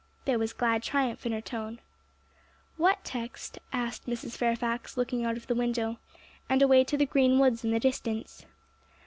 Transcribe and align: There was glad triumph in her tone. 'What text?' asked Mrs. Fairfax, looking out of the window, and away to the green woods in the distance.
There 0.25 0.39
was 0.39 0.51
glad 0.51 0.81
triumph 0.81 1.27
in 1.27 1.31
her 1.31 1.41
tone. 1.41 1.77
'What 2.75 3.03
text?' 3.05 3.59
asked 3.71 4.07
Mrs. 4.07 4.35
Fairfax, 4.35 4.97
looking 4.97 5.23
out 5.23 5.37
of 5.37 5.45
the 5.45 5.53
window, 5.53 5.99
and 6.49 6.63
away 6.63 6.83
to 6.85 6.97
the 6.97 7.05
green 7.05 7.37
woods 7.37 7.63
in 7.63 7.69
the 7.69 7.79
distance. 7.79 8.47